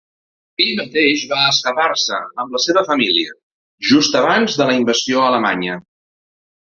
Ell 0.63 0.69
mateix 0.77 1.25
va 1.33 1.41
escapar-se, 1.49 2.21
amb 2.43 2.57
la 2.57 2.61
seva 2.63 2.83
família, 2.87 3.35
just 3.91 4.17
abans 4.23 4.57
de 4.63 4.67
la 4.71 4.79
invasió 4.79 5.21
alemanya. 5.27 5.77